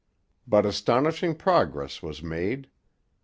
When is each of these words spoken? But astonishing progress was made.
But 0.47 0.65
astonishing 0.65 1.35
progress 1.35 2.01
was 2.01 2.23
made. 2.23 2.67